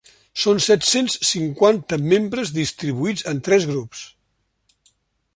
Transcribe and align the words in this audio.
Són 0.43 0.59
set-cents 0.67 1.17
cinquanta 1.31 1.99
membres 2.13 2.53
distribuïts 2.55 3.25
en 3.33 3.43
tres 3.49 3.69
grups. 3.73 4.01